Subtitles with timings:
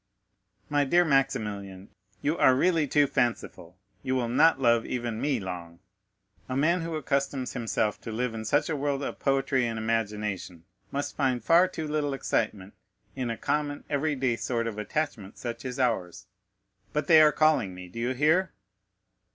[0.67, 1.89] "My dear Maximilian,
[2.23, 5.79] you are really too fanciful; you will not love even me long.
[6.49, 10.63] A man who accustoms himself to live in such a world of poetry and imagination
[10.91, 12.73] must find far too little excitement
[13.15, 16.25] in a common, every day sort of attachment such as ours.
[16.93, 17.87] But they are calling me.
[17.87, 18.53] Do you hear?"